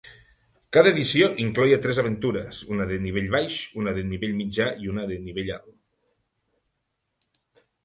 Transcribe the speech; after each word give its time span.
Cada 0.77 0.89
edició 0.91 1.27
incloïa 1.43 1.77
tres 1.83 1.99
aventures, 2.03 2.61
una 2.77 2.87
de 2.93 2.97
nivell 3.05 3.29
baix, 3.37 3.59
una 3.83 3.95
de 3.99 4.07
nivell 4.15 4.35
mitjà 4.41 4.69
i 4.87 4.91
una 4.97 5.07
de 5.15 5.21
nivell 5.29 5.55
alt. 5.61 7.39